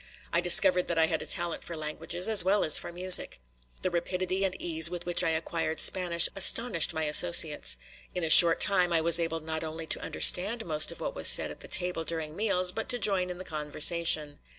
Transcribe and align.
I 0.33 0.41
discovered 0.41 0.87
that 0.87 0.97
I 0.97 1.05
had 1.05 1.21
a 1.21 1.27
talent 1.27 1.63
for 1.63 1.77
languages 1.77 2.27
as 2.27 2.43
well 2.43 2.63
as 2.63 2.79
for 2.79 2.91
music. 2.91 3.39
The 3.83 3.91
rapidity 3.91 4.43
and 4.43 4.59
ease 4.59 4.89
with 4.89 5.05
which 5.05 5.23
I 5.23 5.29
acquired 5.29 5.79
Spanish 5.79 6.27
astonished 6.35 6.91
my 6.91 7.03
associates. 7.03 7.77
In 8.15 8.23
a 8.23 8.29
short 8.31 8.59
time 8.59 8.91
I 8.91 9.01
was 9.01 9.19
able 9.19 9.41
not 9.41 9.63
only 9.63 9.85
to 9.85 10.01
understand 10.01 10.65
most 10.65 10.91
of 10.91 11.01
what 11.01 11.13
was 11.13 11.27
said 11.27 11.51
at 11.51 11.59
the 11.59 11.67
table 11.67 12.03
during 12.03 12.35
meals, 12.35 12.71
but 12.71 12.89
to 12.89 12.97
join 12.97 13.29
in 13.29 13.37
the 13.37 13.45
conversation. 13.45 14.39